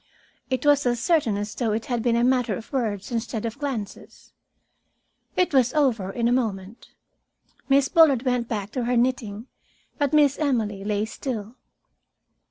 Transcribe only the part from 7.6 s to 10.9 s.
Miss Bullard went back to her knitting, but Miss Emily